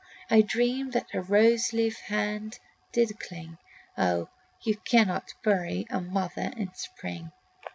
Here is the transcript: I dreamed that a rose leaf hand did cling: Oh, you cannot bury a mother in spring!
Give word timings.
I 0.31 0.41
dreamed 0.41 0.93
that 0.93 1.13
a 1.13 1.21
rose 1.21 1.73
leaf 1.73 1.99
hand 1.99 2.57
did 2.91 3.19
cling: 3.19 3.59
Oh, 3.95 4.29
you 4.63 4.77
cannot 4.77 5.35
bury 5.43 5.85
a 5.91 6.01
mother 6.01 6.51
in 6.57 6.73
spring! 6.73 7.31